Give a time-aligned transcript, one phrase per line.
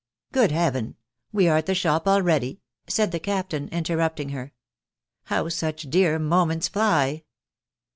[0.31, 0.95] "Good Heaven!....
[1.31, 4.53] we are at the shop already?" said the Captain, interrupting her Ct
[5.25, 7.23] How such dear mo ments fly!'